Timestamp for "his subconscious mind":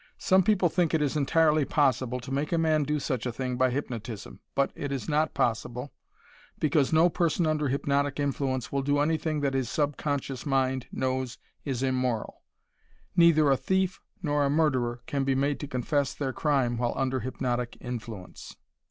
9.53-10.87